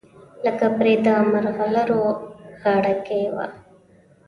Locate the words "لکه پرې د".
0.45-1.07